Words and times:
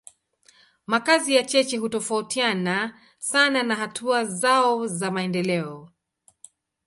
Makazi 0.87 1.35
ya 1.35 1.43
cheche 1.43 1.77
hutofautiana 1.77 2.99
sana 3.19 3.63
na 3.63 3.75
hatua 3.75 4.25
zao 4.25 4.87
za 4.87 5.11
maendeleo. 5.11 5.89